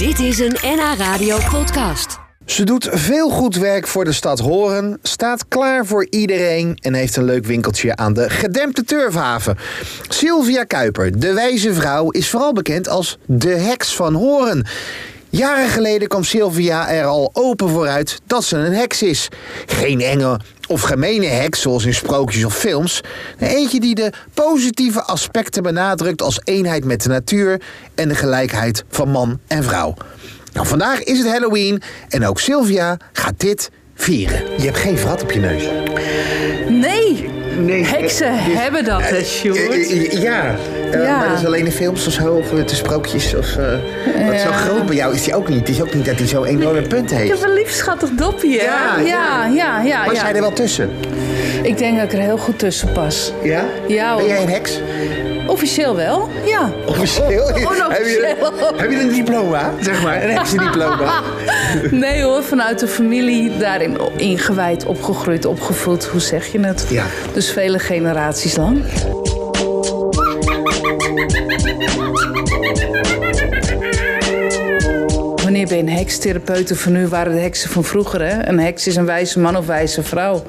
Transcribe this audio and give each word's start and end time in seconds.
Dit 0.00 0.18
is 0.18 0.38
een 0.38 0.56
NH 0.62 0.94
Radio 0.98 1.38
podcast. 1.50 2.18
Ze 2.46 2.64
doet 2.64 2.88
veel 2.92 3.30
goed 3.30 3.56
werk 3.56 3.86
voor 3.86 4.04
de 4.04 4.12
stad 4.12 4.38
Horen, 4.38 4.98
staat 5.02 5.48
klaar 5.48 5.86
voor 5.86 6.06
iedereen 6.10 6.76
en 6.80 6.94
heeft 6.94 7.16
een 7.16 7.24
leuk 7.24 7.46
winkeltje 7.46 7.96
aan 7.96 8.12
de 8.12 8.30
gedempte 8.30 8.84
Turfhaven. 8.84 9.56
Sylvia 10.08 10.64
Kuiper, 10.64 11.18
de 11.18 11.32
wijze 11.32 11.74
vrouw, 11.74 12.10
is 12.10 12.30
vooral 12.30 12.52
bekend 12.52 12.88
als 12.88 13.18
de 13.26 13.50
heks 13.50 13.96
van 13.96 14.14
Horen. 14.14 14.66
Jaren 15.30 15.68
geleden 15.68 16.08
kwam 16.08 16.24
Sylvia 16.24 16.90
er 16.90 17.04
al 17.04 17.30
open 17.32 17.68
vooruit 17.68 18.20
dat 18.26 18.44
ze 18.44 18.56
een 18.56 18.72
heks 18.72 19.02
is. 19.02 19.28
Geen 19.66 20.00
enge 20.00 20.40
of 20.68 20.80
gemene 20.80 21.26
heks 21.26 21.60
zoals 21.60 21.84
in 21.84 21.94
sprookjes 21.94 22.44
of 22.44 22.56
films. 22.56 23.00
Eentje 23.38 23.80
die 23.80 23.94
de 23.94 24.12
positieve 24.34 25.02
aspecten 25.02 25.62
benadrukt 25.62 26.22
als 26.22 26.40
eenheid 26.44 26.84
met 26.84 27.02
de 27.02 27.08
natuur 27.08 27.60
en 27.94 28.08
de 28.08 28.14
gelijkheid 28.14 28.84
van 28.90 29.08
man 29.10 29.40
en 29.46 29.62
vrouw. 29.62 29.94
Nou, 30.52 30.66
vandaag 30.66 31.02
is 31.02 31.18
het 31.18 31.28
Halloween 31.28 31.82
en 32.08 32.26
ook 32.26 32.40
Sylvia 32.40 32.96
gaat 33.12 33.40
dit 33.40 33.70
vieren. 33.94 34.42
Je 34.56 34.64
hebt 34.64 34.78
geen 34.78 34.98
vrat 34.98 35.22
op 35.22 35.32
je 35.32 35.40
neus. 35.40 35.64
Nee, 36.68 37.39
Nee, 37.64 37.84
heksen 37.84 38.26
eh, 38.26 38.44
dus- 38.46 38.54
hebben 38.58 38.84
dat, 38.84 39.00
hè, 39.02 39.24
Sjoerd? 39.24 39.58
Eh, 39.58 40.12
Ja, 40.22 40.54
eh, 40.92 41.02
Ja. 41.02 41.16
maar 41.18 41.28
dat 41.28 41.38
is 41.38 41.46
alleen 41.46 41.64
in 41.66 41.72
films 41.72 42.06
of 42.06 42.12
zo, 42.12 42.28
of 42.34 42.48
de 42.64 42.74
sprookjes. 42.74 43.34
Of, 43.34 43.56
eh, 43.56 43.64
want 44.26 44.40
zo 44.40 44.48
Ja. 44.48 44.52
groot 44.52 44.86
bij 44.86 44.96
jou 44.96 45.14
is 45.14 45.26
hij 45.26 45.34
ook 45.34 45.48
niet. 45.48 45.58
Het 45.58 45.68
is 45.68 45.82
ook 45.82 45.94
niet 45.94 46.04
dat 46.04 46.18
hij 46.18 46.26
zo'n 46.26 46.44
enorme 46.44 46.82
punt 46.82 47.10
Ik 47.10 47.16
heeft. 47.18 47.30
heb 47.40 47.48
een 47.48 47.54
lief 47.54 47.70
schattig 47.70 48.10
dopje, 48.10 48.58
hè? 48.58 48.64
Ja, 48.64 48.98
ja, 48.98 49.04
ja. 49.06 49.46
ja, 49.54 49.80
ja. 49.82 50.04
Maar 50.04 50.14
ja. 50.14 50.20
zijn 50.20 50.34
er 50.34 50.40
wel 50.40 50.52
tussen? 50.52 50.90
Ik 51.62 51.78
denk 51.78 51.96
dat 51.96 52.04
ik 52.04 52.12
er 52.12 52.24
heel 52.24 52.38
goed 52.38 52.58
tussen 52.58 52.92
pas. 52.92 53.32
Ja? 53.42 53.64
Ja, 53.86 54.16
Ben 54.16 54.26
jij 54.26 54.42
een 54.42 54.48
heks? 54.48 54.80
Officieel 55.46 55.96
wel, 55.96 56.28
ja. 56.44 56.72
Officieel? 56.86 57.42
Onofficieel. 57.42 57.88
Heb 57.90 58.04
je, 58.04 58.72
heb 58.76 58.90
je 58.90 59.00
een 59.00 59.12
diploma, 59.12 59.72
zeg 59.80 60.02
maar? 60.02 60.22
Een 60.22 60.30
heksendiploma? 60.30 61.20
Nee 61.90 62.22
hoor, 62.22 62.42
vanuit 62.42 62.78
de 62.78 62.88
familie 62.88 63.56
daarin 63.58 63.98
ingewijd, 64.16 64.86
opgegroeid, 64.86 65.44
opgevoed. 65.44 66.04
Hoe 66.04 66.20
zeg 66.20 66.46
je 66.46 66.60
het? 66.60 66.86
Ja. 66.88 67.04
Dus 67.32 67.50
vele 67.52 67.78
generaties 67.78 68.56
lang. 68.56 68.82
Wanneer 75.42 75.66
ben 75.66 75.76
je 75.76 75.82
een 75.82 75.88
hekstherapeuut 75.88 76.72
van 76.74 76.92
nu 76.92 77.06
waren 77.06 77.32
de 77.32 77.40
heksen 77.40 77.70
van 77.70 77.84
vroeger, 77.84 78.22
hè? 78.22 78.48
Een 78.48 78.58
heks 78.58 78.86
is 78.86 78.96
een 78.96 79.06
wijze 79.06 79.38
man 79.40 79.56
of 79.56 79.66
wijze 79.66 80.02
vrouw. 80.02 80.42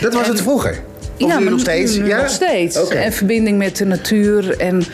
Dat 0.00 0.14
was 0.14 0.26
het 0.28 0.40
vroeger? 0.40 0.82
Of 1.24 1.34
nu 1.38 1.42
maar 1.42 1.52
nog 1.52 1.60
steeds? 1.60 1.96
nu 1.96 2.06
ja? 2.06 2.20
nog 2.20 2.30
steeds. 2.30 2.88
En 2.88 3.12
verbinding 3.12 3.58
met 3.58 3.76
de 3.76 3.84
natuur. 3.84 4.56
En 4.58 4.84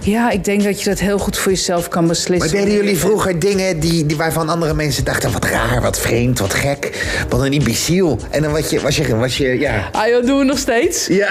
ja, 0.00 0.30
ik 0.30 0.44
denk 0.44 0.62
dat 0.62 0.82
je 0.82 0.88
dat 0.88 0.98
heel 0.98 1.18
goed 1.18 1.38
voor 1.38 1.52
jezelf 1.52 1.88
kan 1.88 2.00
Maar 2.04 2.10
beslissen. 2.10 2.50
deden 2.50 2.74
jullie 2.74 2.98
vroeger 2.98 3.38
dingen 3.38 3.80
die, 3.80 4.06
die 4.06 4.16
waarvan 4.16 4.48
andere 4.48 4.74
mensen 4.74 5.04
dachten... 5.04 5.32
wat 5.32 5.44
raar, 5.44 5.80
wat 5.80 5.98
vreemd, 5.98 6.38
wat 6.38 6.54
gek, 6.54 7.06
wat 7.28 7.40
een 7.40 7.52
imbeciel. 7.52 8.18
En 8.30 8.42
dan 8.42 8.52
was 8.52 8.70
je, 8.70 8.80
was 8.80 8.96
je, 8.96 9.16
was 9.16 9.36
je 9.36 9.58
ja... 9.58 9.88
Ah 9.92 10.08
joh, 10.08 10.26
doen 10.26 10.38
we 10.38 10.44
nog 10.44 10.58
steeds. 10.58 11.06
Ja. 11.06 11.30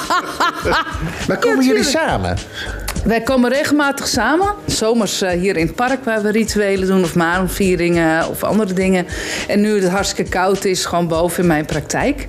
maar 1.28 1.38
komen 1.38 1.66
jullie 1.66 1.84
samen? 1.84 2.36
Wij 3.04 3.20
komen 3.20 3.50
regelmatig 3.50 4.08
samen. 4.08 4.54
Zomers 4.66 5.22
eh, 5.22 5.30
hier 5.30 5.56
in 5.56 5.66
het 5.66 5.74
park 5.74 6.04
waar 6.04 6.22
we 6.22 6.30
rituelen 6.30 6.88
doen. 6.88 7.02
Of 7.02 7.14
maanvieringen 7.14 8.28
of 8.28 8.44
andere 8.44 8.72
dingen. 8.72 9.06
En 9.48 9.60
nu 9.60 9.74
het 9.80 9.88
hartstikke 9.88 10.30
koud 10.30 10.64
is, 10.64 10.84
gewoon 10.84 11.08
boven 11.08 11.42
in 11.42 11.48
mijn 11.48 11.64
praktijk. 11.64 12.26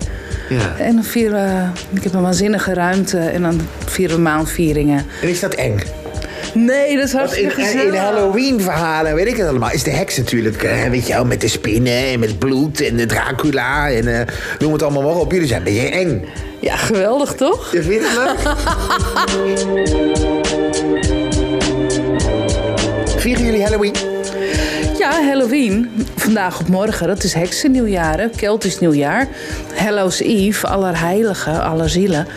Ja. 0.55 0.75
En 0.77 0.95
dan 0.95 1.03
vieren 1.03 1.43
we... 1.43 1.97
Ik 1.97 2.03
heb 2.03 2.13
een 2.13 2.21
waanzinnige 2.21 2.73
ruimte. 2.73 3.17
En 3.17 3.41
dan 3.41 3.61
vieren 3.85 4.15
we 4.15 4.21
maanvieringen. 4.21 5.05
En 5.21 5.27
is 5.27 5.39
dat 5.39 5.53
eng? 5.53 5.79
Nee, 6.53 6.95
dat 6.95 7.05
is 7.05 7.13
Want 7.13 7.33
in, 7.33 7.45
hartstikke 7.45 7.85
in. 7.85 7.93
Halloween-verhalen, 7.93 9.15
weet 9.15 9.27
ik 9.27 9.37
het 9.37 9.47
allemaal, 9.47 9.71
is 9.71 9.83
de 9.83 9.91
heks 9.91 10.17
natuurlijk, 10.17 10.61
weet 10.89 11.07
je 11.07 11.13
wel, 11.13 11.25
met 11.25 11.41
de 11.41 11.47
spinnen 11.47 12.05
en 12.05 12.19
met 12.19 12.39
bloed 12.39 12.81
en 12.81 12.95
de 12.95 13.05
Dracula 13.05 13.89
en 13.89 14.19
eh, 14.19 14.27
noem 14.59 14.73
het 14.73 14.83
allemaal 14.83 15.01
maar 15.01 15.15
op. 15.15 15.31
Jullie 15.31 15.47
zijn 15.47 15.59
een 15.59 15.73
beetje 15.73 15.89
eng. 15.89 16.25
Ja, 16.59 16.75
geweldig 16.75 17.33
toch? 17.33 17.71
Je 17.71 17.81
vindt 17.81 18.05
het 18.07 18.17
leuk? 18.17 18.37
Vandaag 26.15 26.59
op 26.59 26.67
morgen, 26.67 27.07
dat 27.07 27.23
is 27.23 27.33
heksennieuwjaar, 27.33 28.19
hè? 28.19 28.29
Keltisch 28.29 28.79
nieuwjaar. 28.79 29.27
Hallows 29.75 30.19
Eve, 30.19 30.67
allerheiligen, 30.67 31.63
allerzielen. 31.63 32.27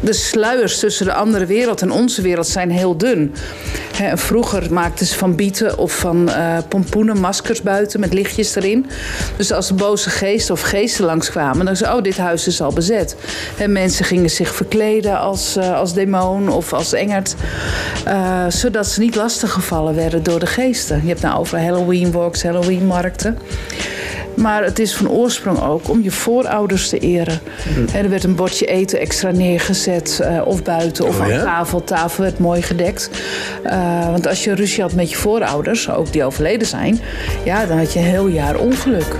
De 0.00 0.12
sluiers 0.12 0.78
tussen 0.78 1.06
de 1.06 1.12
andere 1.12 1.46
wereld 1.46 1.82
en 1.82 1.90
onze 1.90 2.22
wereld 2.22 2.46
zijn 2.46 2.70
heel 2.70 2.96
dun. 2.96 3.34
Vroeger 4.14 4.72
maakten 4.72 5.06
ze 5.06 5.18
van 5.18 5.34
bieten 5.34 5.78
of 5.78 5.98
van 5.98 6.30
eh, 6.30 6.58
pompoenen 6.68 7.20
maskers 7.20 7.62
buiten 7.62 8.00
met 8.00 8.12
lichtjes 8.12 8.54
erin. 8.54 8.86
Dus 9.36 9.52
als 9.52 9.68
de 9.68 9.74
boze 9.74 10.10
geesten 10.10 10.54
of 10.54 10.60
geesten 10.60 11.04
langskwamen, 11.04 11.66
dan 11.66 11.76
zei 11.76 11.96
oh, 11.96 12.02
dit 12.02 12.16
huis 12.16 12.46
is 12.46 12.60
al 12.60 12.72
bezet. 12.72 13.16
En 13.58 13.72
mensen 13.72 14.04
gingen 14.04 14.30
zich 14.30 14.54
verkleden 14.54 15.18
als, 15.18 15.56
eh, 15.56 15.78
als 15.78 15.92
demon 15.92 16.48
of 16.48 16.72
als 16.72 16.92
engert. 16.92 17.34
eh, 18.04 18.44
zodat 18.48 18.86
ze 18.86 19.00
niet 19.00 19.14
lastiggevallen 19.14 19.94
werden 19.94 20.22
door 20.22 20.38
de 20.38 20.46
geesten. 20.46 21.00
Je 21.02 21.08
hebt 21.08 21.20
nou 21.20 21.38
over 21.38 21.60
Halloween 21.60 22.12
walks, 22.12 22.42
Halloween 22.42 22.65
markten. 22.74 23.38
Maar 24.34 24.64
het 24.64 24.78
is 24.78 24.94
van 24.96 25.10
oorsprong 25.10 25.62
ook 25.62 25.88
om 25.88 26.02
je 26.02 26.10
voorouders 26.10 26.88
te 26.88 26.98
eren. 26.98 27.40
En 27.92 28.04
er 28.04 28.10
werd 28.10 28.24
een 28.24 28.34
bordje 28.34 28.66
eten 28.66 28.98
extra 28.98 29.30
neergezet, 29.30 30.20
eh, 30.20 30.46
of 30.46 30.62
buiten 30.62 31.06
of 31.06 31.16
Oh, 31.16 31.22
aan 31.22 31.30
ja? 31.30 31.42
tafel. 31.42 31.84
Tafel 31.84 32.22
werd 32.22 32.38
mooi 32.38 32.62
gedekt. 32.62 33.10
Eh, 33.62 34.10
want 34.10 34.26
als 34.26 34.44
je 34.44 34.54
ruzie 34.54 34.82
had 34.82 34.92
met 34.94 35.10
je 35.10 35.16
voorouders, 35.16 35.90
ook 35.90 36.12
die 36.12 36.24
overleden 36.24 36.66
zijn, 36.66 37.00
ja, 37.44 37.66
dan 37.66 37.78
had 37.78 37.92
je 37.92 37.98
een 37.98 38.04
heel 38.04 38.26
jaar 38.26 38.56
ongeluk. 38.58 39.16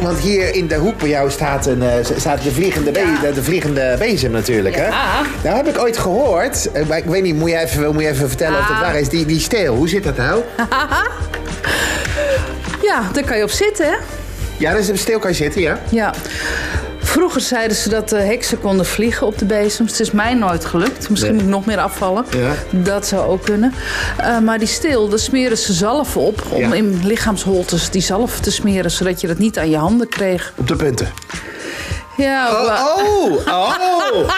Want 0.00 0.18
hier 0.18 0.54
in 0.54 0.66
de 0.66 0.74
hoek 0.74 0.98
bij 0.98 1.08
jou 1.08 1.30
staat, 1.30 1.66
een, 1.66 1.82
eh, 1.82 2.04
staat 2.16 2.42
de, 2.42 2.50
vliegende 2.52 2.90
Ja. 2.92 3.20
de, 3.20 3.32
de 3.32 3.42
vliegende 3.42 3.96
bezem 3.98 4.30
natuurlijk. 4.30 4.74
Hè? 4.76 4.88
Nou 5.42 5.56
heb 5.56 5.68
ik 5.68 5.78
ooit 5.78 5.98
gehoord, 5.98 6.72
eh, 6.72 6.86
maar 6.86 6.98
ik 6.98 7.04
weet 7.04 7.22
niet, 7.22 7.34
moet 7.34 7.50
je 7.50 7.58
even, 7.58 7.92
moet 7.92 8.02
je 8.02 8.08
even 8.08 8.28
vertellen 8.28 8.58
of 8.58 8.66
dat 8.66 8.76
Ah. 8.76 8.82
waar 8.82 8.98
is, 9.00 9.08
die, 9.08 9.26
die 9.26 9.40
steel, 9.40 9.74
hoe 9.74 9.88
zit 9.88 10.04
dat 10.04 10.16
nou? 10.16 10.42
Ja, 12.82 13.02
daar 13.12 13.24
kan 13.24 13.36
je 13.36 13.42
op 13.42 13.50
zitten, 13.50 13.86
hè? 13.86 13.94
Ja, 14.58 14.72
dus 14.74 14.90
op 14.90 14.96
steel 14.96 15.18
kan 15.18 15.30
je 15.30 15.36
zitten, 15.36 15.60
ja. 15.60 15.78
Ja. 15.88 16.14
Vroeger 17.14 17.40
zeiden 17.40 17.76
ze 17.76 17.88
dat 17.88 18.08
de 18.08 18.16
heksen 18.16 18.60
konden 18.60 18.86
vliegen 18.86 19.26
op 19.26 19.38
de 19.38 19.44
bezems. 19.44 19.90
Het 19.90 20.00
is 20.00 20.10
mij 20.10 20.34
nooit 20.34 20.64
gelukt. 20.64 21.10
Misschien 21.10 21.30
Nee. 21.34 21.40
moet 21.42 21.50
ik 21.50 21.56
nog 21.56 21.66
meer 21.66 21.78
afvallen. 21.78 22.24
Ja. 22.36 22.52
Dat 22.70 23.06
zou 23.06 23.28
ook 23.28 23.44
kunnen. 23.44 23.74
Eh, 24.18 24.38
maar 24.38 24.58
die 24.58 24.68
steel, 24.68 25.08
daar 25.08 25.18
smeren 25.18 25.58
ze 25.58 25.72
zalf 25.72 26.16
op. 26.16 26.42
Om 26.50 26.60
Ja. 26.60 26.72
in 26.74 27.00
lichaamsholtes 27.04 27.90
die 27.90 28.02
zalf 28.02 28.40
te 28.40 28.50
smeren. 28.50 28.90
Zodat 28.90 29.20
je 29.20 29.26
dat 29.26 29.38
niet 29.38 29.58
aan 29.58 29.70
je 29.70 29.76
handen 29.76 30.08
kreeg. 30.08 30.52
Op 30.56 30.68
de 30.68 30.76
punten. 30.76 31.12
Ja, 32.16 32.50
Oh, 32.50 32.96
oh, 32.96 33.46
oh. 33.46 34.30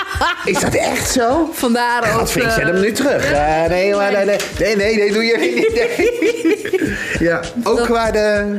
Is 0.44 0.60
dat 0.60 0.74
echt 0.74 1.10
zo? 1.10 1.50
vandaar 1.52 2.12
ook... 2.12 2.18
Wat 2.20 2.30
vind 2.30 2.44
ik, 2.44 2.50
eh, 2.50 2.56
zet 2.56 2.66
hem 2.66 2.80
nu 2.80 2.92
terug. 2.92 3.32
Eh, 3.32 3.64
nee, 3.68 3.94
maar 3.94 4.12
nee, 4.12 4.24
nee, 4.24 4.36
nee, 4.58 4.76
nee, 4.76 4.96
nee, 4.96 5.12
doe 5.12 5.24
je 5.24 5.36
niet. 5.38 5.74
Nee. 5.74 6.94
Ja, 7.28 7.40
ook 7.64 7.76
Dat- 7.76 7.86
qua 7.86 8.10
de... 8.10 8.58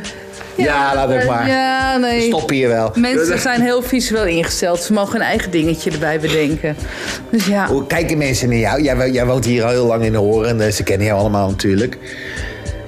Ja, 0.58 0.96
laat 0.96 1.10
het 1.10 1.26
maar. 1.28 1.48
Ja, 1.48 1.98
nee. 1.98 2.22
Stop 2.22 2.50
hier 2.50 2.68
wel. 2.68 2.92
Mensen 2.96 3.40
zijn 3.40 3.62
heel 3.62 3.82
visueel 3.82 4.26
ingesteld. 4.26 4.80
Ze 4.82 4.94
mogen 4.94 5.16
een 5.16 5.26
eigen 5.26 5.52
dingetje 5.52 5.92
erbij 5.92 6.20
bedenken. 6.20 6.76
Dus 7.32 7.46
ja. 7.46 7.68
Hoe 7.68 7.88
kijken 7.88 8.18
mensen 8.18 8.50
naar 8.50 8.58
jou? 8.58 8.82
Jij, 8.82 9.10
jij 9.12 9.26
woont 9.26 9.46
hier 9.46 9.64
al 9.64 9.70
heel 9.70 9.86
lang 9.86 10.04
in 10.04 10.12
de 10.12 10.18
Horen. 10.18 10.62
eh, 10.62 10.72
Ze 10.72 10.84
kennen 10.84 11.08
jou 11.08 11.20
allemaal 11.20 11.50
natuurlijk. 11.50 11.98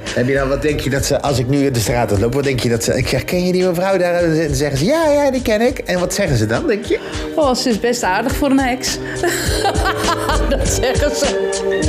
Heb 0.10 0.28
je 0.28 0.34
dan, 0.34 0.50
wat 0.50 0.62
denk 0.62 0.80
je 0.80 0.90
dat 0.90 1.06
ze, 1.06 1.22
als 1.22 1.40
ik 1.40 1.48
nu 1.48 1.72
de 1.72 1.80
straat 1.80 2.12
op 2.12 2.20
loop, 2.20 2.34
wat 2.34 2.44
denk 2.44 2.60
je 2.60 2.70
dat 2.70 2.84
ze... 2.84 2.98
Ik 2.98 3.08
zeg, 3.08 3.24
ken 3.24 3.46
je 3.46 3.52
die 3.52 3.64
mevrouw 3.66 3.98
daar? 3.98 4.14
En 4.14 4.36
dan 4.48 4.56
zeggen 4.56 4.78
ze, 4.78 4.86
ja, 4.86 5.10
ja, 5.12 5.32
die 5.32 5.42
ken 5.42 5.62
ik. 5.62 5.78
En 5.80 6.00
wat 6.00 6.14
zeggen 6.14 6.38
ze 6.38 6.46
dan, 6.46 6.68
denk 6.68 6.86
je? 6.86 7.00
Oh, 7.36 7.56
ze 7.56 7.70
is 7.70 7.80
best 7.80 8.04
aardig 8.04 8.36
voor 8.36 8.50
een 8.50 8.60
heks. 8.60 8.98
dat 10.50 10.68
zeggen 10.68 11.16
ze. 11.16 11.89